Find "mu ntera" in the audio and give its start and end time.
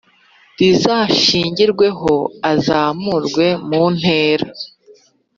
3.69-4.47